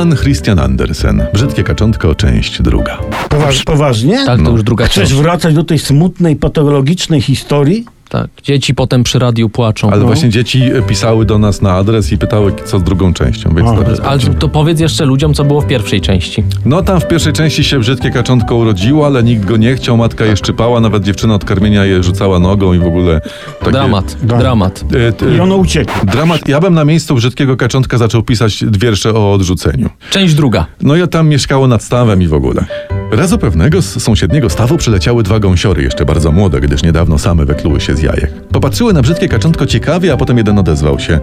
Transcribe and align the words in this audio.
Jan 0.00 0.16
Christian 0.16 0.58
Andersen. 0.58 1.26
Brzydkie 1.32 1.64
kaczątko, 1.64 2.14
część 2.14 2.62
druga. 2.62 2.98
Poważ, 3.28 3.64
poważnie? 3.64 4.26
Tak, 4.26 4.42
to 4.42 4.50
już 4.50 4.62
druga 4.62 4.84
Chcesz 4.84 5.08
część. 5.08 5.22
wracać 5.22 5.54
do 5.54 5.64
tej 5.64 5.78
smutnej, 5.78 6.36
patologicznej 6.36 7.20
historii? 7.20 7.84
Tak. 8.10 8.28
Dzieci 8.42 8.74
potem 8.74 9.02
przy 9.02 9.18
radiu 9.18 9.48
płaczą. 9.48 9.90
Ale 9.90 10.00
No. 10.00 10.06
właśnie 10.06 10.28
dzieci 10.28 10.62
e, 10.62 10.82
pisały 10.82 11.24
do 11.24 11.38
nas 11.38 11.62
na 11.62 11.72
adres 11.72 12.12
i 12.12 12.18
pytały, 12.18 12.52
co 12.64 12.78
z 12.78 12.82
drugą 12.82 13.12
częścią, 13.14 13.54
więc 13.54 13.68
teraz 13.78 14.00
Ale 14.00 14.20
to 14.20 14.48
powiedz 14.48 14.80
jeszcze 14.80 15.04
ludziom, 15.04 15.34
co 15.34 15.44
było 15.44 15.60
w 15.60 15.66
pierwszej 15.66 16.00
części. 16.00 16.44
No 16.64 16.82
tam 16.82 17.00
w 17.00 17.08
pierwszej 17.08 17.32
części 17.32 17.64
się 17.64 17.78
brzydkie 17.78 18.10
kaczątko 18.10 18.56
urodziło, 18.56 19.06
ale 19.06 19.22
nikt 19.22 19.44
go 19.44 19.56
nie 19.56 19.74
chciał, 19.74 19.96
matka 19.96 20.24
je 20.24 20.36
szczypała, 20.36 20.80
nawet 20.80 21.02
dziewczyna 21.04 21.34
od 21.34 21.44
karmienia 21.44 21.84
je 21.84 22.02
rzucała 22.02 22.38
nogą 22.38 22.72
i 22.72 22.78
w 22.78 22.86
ogóle... 22.86 23.20
Takie, 23.60 23.72
Dramat, 23.72 24.16
Da. 24.22 24.38
dramat. 24.38 24.84
E, 25.08 25.12
t- 25.12 25.34
I 25.36 25.40
ono 25.40 25.56
uciekło. 25.56 25.94
Dramat. 26.12 26.48
Ja 26.48 26.60
bym 26.60 26.74
na 26.74 26.84
miejscu 26.84 27.14
brzydkiego 27.14 27.56
kaczątka 27.56 27.98
zaczął 27.98 28.22
pisać 28.22 28.64
wiersze 28.78 29.14
o 29.14 29.32
odrzuceniu. 29.32 29.90
Część 30.10 30.34
druga. 30.34 30.66
No 30.82 30.96
ja 30.96 31.06
tam 31.06 31.28
mieszkało 31.28 31.66
nad 31.66 31.82
stawem 31.82 32.22
i 32.22 32.26
w 32.26 32.34
ogóle. 32.34 32.64
Razu 33.10 33.38
pewnego 33.38 33.82
z 33.82 34.02
sąsiedniego 34.02 34.50
stawu 34.50 34.76
przyleciały 34.76 35.22
dwa 35.22 35.40
gąsiory, 35.40 35.82
jeszcze 35.82 36.04
bardzo 36.04 36.32
młode, 36.32 36.60
gdyż 36.60 36.82
niedawno 36.82 37.18
same 37.18 37.44
wykluły 37.44 37.80
się 37.80 37.96
z 37.96 38.02
jajek. 38.02 38.32
Popatrzyły 38.52 38.92
na 38.92 39.02
brzydkie 39.02 39.28
kaczątko 39.28 39.66
ciekawie, 39.66 40.12
a 40.12 40.16
potem 40.16 40.38
jeden 40.38 40.58
odezwał 40.58 40.98
się. 40.98 41.20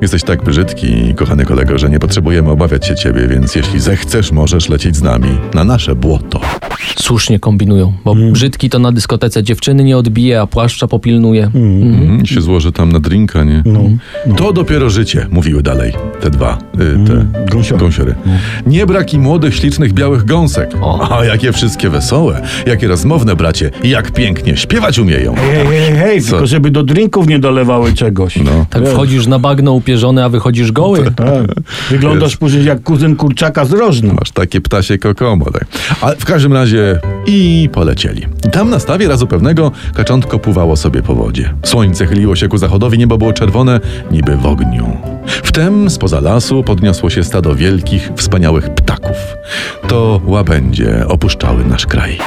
Jesteś 0.00 0.22
tak 0.22 0.44
brzydki, 0.44 1.14
kochany 1.14 1.44
kolego, 1.44 1.78
że 1.78 1.90
nie 1.90 1.98
potrzebujemy 1.98 2.50
obawiać 2.50 2.86
się 2.86 2.94
ciebie, 2.94 3.28
więc 3.28 3.54
jeśli 3.54 3.80
zechcesz, 3.80 4.32
możesz 4.32 4.68
lecieć 4.68 4.96
z 4.96 5.02
nami 5.02 5.28
na 5.54 5.64
nasze 5.64 5.94
błoto. 5.94 6.40
Słusznie 6.96 7.38
kombinują, 7.38 7.92
bo 8.04 8.14
brzydki 8.14 8.70
to 8.70 8.78
na 8.78 8.92
dyskotece 8.92 9.42
dziewczyny 9.42 9.84
nie 9.84 9.96
odbije, 9.96 10.40
a 10.40 10.46
płaszcza 10.46 10.88
popilnuje. 10.88 11.50
Mhm, 11.54 12.26
się 12.26 12.40
złoży 12.40 12.72
tam 12.72 12.92
na 12.92 13.00
drinka, 13.00 13.44
nie? 13.44 13.62
No, 13.66 13.80
no. 14.26 14.34
To 14.34 14.52
dopiero 14.52 14.90
życie, 14.90 15.26
mówiły 15.30 15.62
dalej 15.62 15.92
te 16.20 16.30
dwa, 16.30 16.58
te 17.06 17.26
gąsiory. 17.50 17.80
gąsiory. 17.80 18.14
Nie 18.66 18.86
brak 18.86 19.14
i 19.14 19.18
młodych, 19.18 19.54
ślicznych, 19.56 19.92
białych 19.92 20.24
gąsek. 20.24 20.70
O. 20.80 21.18
A 21.18 21.24
jakie 21.24 21.52
wszystkie 21.52 21.90
wesołe, 21.90 22.42
jakie 22.66 22.88
rozmowne 22.88 23.36
bracie, 23.36 23.70
jak 23.84 24.10
pięknie 24.10 24.56
śpiewać 24.56 24.98
umieją. 24.98 25.34
Hej, 25.34 25.66
hej, 25.66 25.96
hej, 25.96 26.22
Co? 26.22 26.30
tylko 26.30 26.46
żeby 26.46 26.70
do 26.70 26.82
drinków 26.82 27.26
nie 27.26 27.38
dolewały 27.38 27.92
czegoś. 27.92 28.36
No. 28.36 28.66
Tak 28.70 28.82
Wiesz. 28.82 28.92
wchodzisz 28.92 29.26
na 29.26 29.38
bagno 29.38 29.72
upierzony, 29.72 30.24
a 30.24 30.28
wychodzisz 30.28 30.72
goły. 30.72 31.12
Tak. 31.16 31.26
Wyglądasz 31.90 32.36
później 32.36 32.64
jak 32.64 32.82
kuzyn 32.82 33.16
kurczaka 33.16 33.64
z 33.64 33.72
rożną. 33.72 34.14
Masz 34.14 34.30
takie 34.30 34.60
ptasie 34.60 34.98
kokomo. 34.98 35.44
Tak. 35.44 35.64
Ale 36.00 36.16
w 36.16 36.24
każdym 36.24 36.52
razie 36.52 36.98
i 37.26 37.68
polecieli. 37.72 38.26
Tam 38.52 38.70
na 38.70 38.78
stawie 38.78 39.08
razu 39.08 39.26
pewnego 39.26 39.72
kaczątko 39.94 40.38
pływało 40.38 40.76
sobie 40.76 41.02
po 41.02 41.14
wodzie. 41.14 41.54
Słońce 41.64 42.06
chyliło 42.06 42.36
się 42.36 42.48
ku 42.48 42.58
zachodowi, 42.58 42.98
niebo 42.98 43.18
było 43.18 43.32
czerwone, 43.32 43.80
niby 44.10 44.36
w 44.36 44.46
ogniu. 44.46 44.96
Wtem 45.26 45.90
spoza 45.90 46.20
lasu 46.20 46.62
podniosło 46.72 47.10
się 47.10 47.24
stado 47.24 47.54
wielkich, 47.54 48.10
wspaniałych 48.16 48.70
ptaków. 48.70 49.16
To 49.88 50.20
łabędzie 50.24 51.04
opuszczały 51.08 51.64
nasz 51.64 51.86
kraj. 51.86 52.18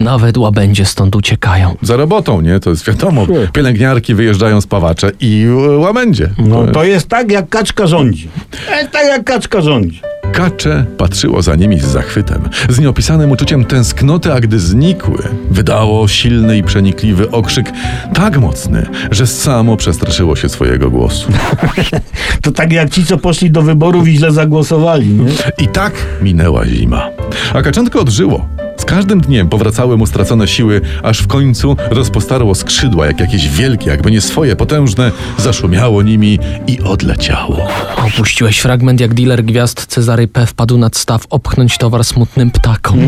Nawet 0.00 0.38
łabędzie 0.38 0.84
stąd 0.84 1.16
uciekają. 1.16 1.76
Za 1.82 1.96
robotą, 1.96 2.40
nie? 2.40 2.60
To 2.60 2.70
jest 2.70 2.86
wiadomo. 2.86 3.26
Pielęgniarki 3.52 4.14
wyjeżdżają 4.14 4.60
z 4.60 4.66
pawacze 4.66 5.12
i 5.20 5.46
e, 5.48 5.76
łabędzie. 5.76 6.30
No 6.38 6.66
to 6.66 6.84
jest 6.84 7.08
tak, 7.08 7.30
jak 7.30 7.48
kaczka 7.48 7.86
rządzi. 7.86 8.28
To 8.68 8.74
jest 8.74 8.90
tak, 8.90 9.06
jak 9.06 9.24
kaczka 9.24 9.60
rządzi. 9.60 10.00
Kacze 10.32 10.84
patrzyło 10.98 11.42
za 11.42 11.54
nimi 11.56 11.80
z 11.80 11.84
zachwytem, 11.84 12.48
z 12.68 12.78
nieopisanym 12.78 13.30
uczuciem 13.30 13.64
tęsknoty, 13.64 14.32
a 14.32 14.40
gdy 14.40 14.58
znikły, 14.58 15.22
wydało 15.50 16.08
silny 16.08 16.58
i 16.58 16.62
przenikliwy 16.62 17.30
okrzyk, 17.30 17.72
tak 18.14 18.38
mocny, 18.38 18.86
że 19.10 19.26
samo 19.26 19.76
przestraszyło 19.76 20.36
się 20.36 20.48
swojego 20.48 20.90
głosu. 20.90 21.32
To 22.42 22.52
tak 22.52 22.72
jak 22.72 22.90
ci, 22.90 23.04
co 23.04 23.18
poszli 23.18 23.50
do 23.50 23.62
wyborów 23.62 24.08
i 24.08 24.16
źle 24.16 24.32
zagłosowali, 24.32 25.08
nie? 25.08 25.30
I 25.58 25.68
tak 25.68 25.92
minęła 26.22 26.66
zima. 26.66 27.10
A 27.54 27.62
kaczątko 27.62 28.00
odżyło. 28.00 28.48
Każdym 28.90 29.20
dniem 29.20 29.48
powracały 29.48 29.96
mu 29.96 30.06
stracone 30.06 30.48
siły, 30.48 30.80
aż 31.02 31.18
w 31.22 31.26
końcu 31.26 31.76
rozpostarło 31.90 32.54
skrzydła, 32.54 33.06
jak 33.06 33.20
jakieś 33.20 33.48
wielkie, 33.48 33.90
jakby 33.90 34.10
nie 34.10 34.20
swoje, 34.20 34.56
potężne, 34.56 35.12
zaszumiało 35.38 36.02
nimi 36.02 36.38
i 36.66 36.80
odleciało. 36.80 37.68
Opuściłeś 37.96 38.58
fragment, 38.58 39.00
jak 39.00 39.14
dealer 39.14 39.44
gwiazd 39.44 39.86
Cezary 39.86 40.28
P. 40.28 40.46
wpadł 40.46 40.78
nad 40.78 40.96
staw 40.96 41.26
opchnąć 41.30 41.78
towar 41.78 42.04
smutnym 42.04 42.50
ptakom. 42.50 42.98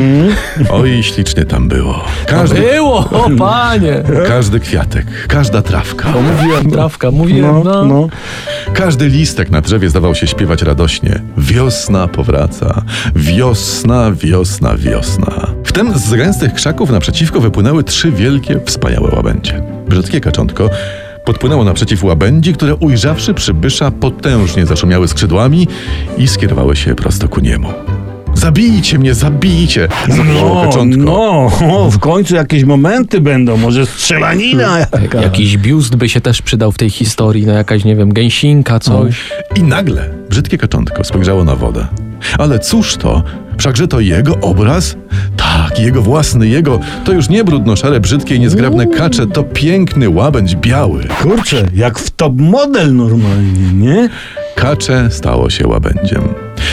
Oj, 0.70 1.02
ślicznie 1.02 1.44
tam 1.44 1.68
było. 1.68 2.04
Każdy, 2.26 2.60
Było, 2.60 2.98
o 2.98 3.30
panie! 3.38 4.02
każdy 4.28 4.60
kwiatek, 4.60 5.06
każda 5.28 5.62
trawka. 5.62 6.08
Mówiłem, 6.32 6.70
trawka, 6.70 7.10
mówiłem, 7.10 7.54
No, 7.54 7.64
no. 7.64 7.84
no. 7.84 8.08
Każdy 8.74 9.08
listek 9.08 9.50
na 9.50 9.60
drzewie 9.60 9.88
zdawał 9.90 10.14
się 10.14 10.26
śpiewać 10.26 10.62
radośnie. 10.62 11.22
Wiosna 11.38 12.08
powraca. 12.08 12.82
Wiosna, 13.16 14.12
wiosna, 14.12 14.76
wiosna. 14.76 15.46
Wtem 15.72 15.98
z 15.98 16.14
gęstych 16.14 16.54
krzaków 16.54 16.90
naprzeciwko 16.90 17.40
wypłynęły 17.40 17.84
trzy 17.84 18.10
wielkie, 18.10 18.60
wspaniałe 18.66 19.10
łabędzie. 19.16 19.62
Brzydkie 19.88 20.20
kaczątko 20.20 20.70
podpłynęło 21.24 21.64
naprzeciw 21.64 22.04
łabędzi, 22.04 22.52
które 22.54 22.74
ujrzawszy 22.74 23.34
przybysza 23.34 23.90
potężnie 23.90 24.66
zaszumiały 24.66 25.08
skrzydłami 25.08 25.68
i 26.18 26.28
skierowały 26.28 26.76
się 26.76 26.94
prosto 26.94 27.28
ku 27.28 27.40
niemu. 27.40 27.68
Zabijcie 28.34 28.98
mnie, 28.98 29.14
zabijcie! 29.14 29.88
Zawołało 30.08 30.54
No, 30.54 30.70
kaczątko. 30.70 31.02
no, 31.02 31.50
o, 31.78 31.90
w 31.90 31.98
końcu 31.98 32.34
jakieś 32.34 32.64
momenty 32.64 33.20
będą, 33.20 33.56
może 33.56 33.86
strzelanina 33.86 34.78
jaka. 34.78 35.22
Jakiś 35.22 35.56
biust 35.58 35.96
by 35.96 36.08
się 36.08 36.20
też 36.20 36.42
przydał 36.42 36.72
w 36.72 36.76
tej 36.78 36.90
historii, 36.90 37.46
no 37.46 37.52
jakaś, 37.52 37.84
nie 37.84 37.96
wiem, 37.96 38.12
gęsinka, 38.12 38.80
coś. 38.80 39.16
I 39.56 39.62
nagle 39.62 40.10
brzydkie 40.30 40.58
kaczątko 40.58 41.04
spojrzało 41.04 41.44
na 41.44 41.56
wodę. 41.56 41.86
Ale 42.38 42.58
cóż 42.58 42.96
to? 42.96 43.22
Wszakże 43.58 43.88
to 43.88 44.00
jego 44.00 44.34
obraz? 44.40 44.96
Tak, 45.68 45.80
jego 45.80 46.02
własny, 46.02 46.48
jego. 46.48 46.80
To 47.04 47.12
już 47.12 47.28
nie 47.28 47.44
brudno-szare, 47.44 48.00
brzydkie 48.00 48.34
i 48.34 48.40
niezgrabne 48.40 48.86
kacze, 48.86 49.26
to 49.26 49.42
piękny 49.42 50.08
łabędź 50.08 50.56
biały. 50.56 51.04
Kurczę, 51.22 51.68
jak 51.74 51.98
w 51.98 52.10
top 52.10 52.32
model 52.36 52.96
normalnie, 52.96 53.72
nie? 53.72 54.08
Kacze 54.62 55.10
stało 55.10 55.50
się 55.50 55.68
łabędziem. 55.68 56.22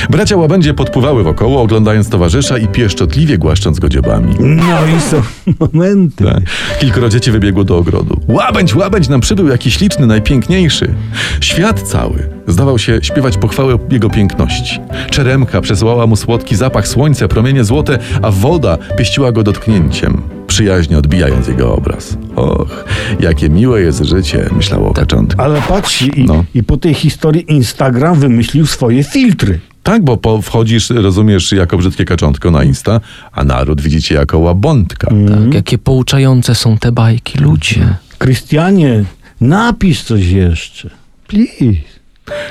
Bracia 0.09 0.37
łabędzie 0.37 0.73
podpływały 0.73 1.23
wokoło, 1.23 1.61
oglądając 1.61 2.09
towarzysza 2.09 2.57
i 2.57 2.67
pieszczotliwie 2.67 3.37
głaszcząc 3.37 3.79
go 3.79 3.89
dziobami. 3.89 4.35
No 4.39 4.87
i 4.97 5.01
są 5.01 5.21
momenty. 5.59 6.25
Tak. 6.25 6.43
Kilkoro 6.79 7.09
dzieci 7.09 7.31
wybiegło 7.31 7.63
do 7.63 7.77
ogrodu. 7.77 8.21
Łabędź, 8.27 8.75
łabędź 8.75 9.09
nam 9.09 9.21
przybył 9.21 9.47
jakiś 9.47 9.77
śliczny, 9.77 10.07
najpiękniejszy. 10.07 10.95
Świat 11.41 11.81
cały 11.81 12.29
zdawał 12.47 12.79
się 12.79 12.99
śpiewać 13.01 13.37
pochwałę 13.37 13.77
jego 13.91 14.09
piękności. 14.09 14.79
Czeremka 15.09 15.61
przesyłała 15.61 16.07
mu 16.07 16.15
słodki 16.15 16.55
zapach 16.55 16.87
słońca, 16.87 17.27
promienie 17.27 17.63
złote, 17.63 17.99
a 18.21 18.31
woda 18.31 18.77
pieściła 18.97 19.31
go 19.31 19.43
dotknięciem, 19.43 20.21
przyjaźnie 20.47 20.97
odbijając 20.97 21.47
jego 21.47 21.75
obraz. 21.75 22.17
Och, 22.39 22.85
jakie 23.19 23.49
miłe 23.49 23.81
jest 23.81 24.03
życie, 24.05 24.49
myślało 24.51 24.93
kaczątko. 24.93 25.43
Ale 25.43 25.61
patrz, 25.61 26.01
i, 26.01 26.25
No. 26.25 26.43
i 26.55 26.63
po 26.63 26.77
tej 26.77 26.93
historii 26.93 27.45
Instagram 27.53 28.19
wymyślił 28.19 28.65
swoje 28.65 29.03
filtry. 29.03 29.59
Tak, 29.83 30.03
bo 30.03 30.17
po, 30.17 30.41
wchodzisz, 30.41 30.89
rozumiesz, 30.89 31.51
jako 31.51 31.77
brzydkie 31.77 32.05
kaczątko 32.05 32.51
na 32.51 32.63
Insta, 32.63 33.01
a 33.31 33.43
naród 33.43 33.81
widzicie 33.81 34.15
jako 34.15 34.39
łabątka. 34.39 35.07
Tak, 35.07 35.53
jakie 35.53 35.77
pouczające 35.77 36.55
są 36.55 36.77
te 36.77 36.91
bajki, 36.91 37.39
ludzie. 37.39 37.95
Krystianie, 38.17 39.03
napisz 39.41 40.03
coś 40.03 40.27
jeszcze. 40.27 40.89
Please. 41.27 41.79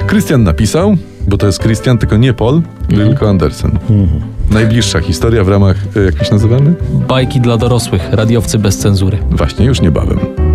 Krystian 0.06 0.42
napisał, 0.44 0.96
bo 1.28 1.36
to 1.36 1.46
jest 1.46 1.58
Krystian, 1.58 1.98
tylko 1.98 2.16
nie 2.16 2.32
Paul, 2.32 2.62
tylko 2.88 3.28
Andersen. 3.30 3.78
Najbliższa 4.50 5.00
historia 5.00 5.44
w 5.44 5.48
ramach, 5.48 5.76
y, 5.96 6.04
jak 6.04 6.18
my 6.18 6.24
się 6.24 6.32
nazywamy? 6.32 6.74
Bajki 7.08 7.40
dla 7.40 7.56
dorosłych, 7.56 8.08
radiowcy 8.12 8.58
bez 8.58 8.78
cenzury. 8.78 9.18
Właśnie 9.30 9.66
już 9.66 9.80
niebawem. 9.80 10.47